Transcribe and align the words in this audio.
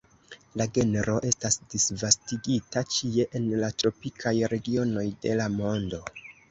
La 0.61 0.65
genro 0.77 1.17
estas 1.31 1.59
disvastigita 1.75 2.85
ĉie 2.97 3.29
en 3.41 3.47
la 3.63 3.73
tropikaj 3.83 4.37
regionoj 4.57 5.09
de 5.27 5.41
la 5.43 5.51
mondo. 5.63 6.07